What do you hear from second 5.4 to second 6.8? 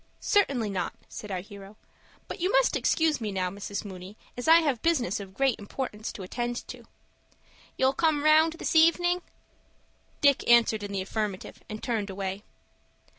importance to attend